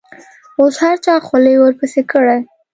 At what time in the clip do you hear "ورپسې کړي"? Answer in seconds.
1.57-2.39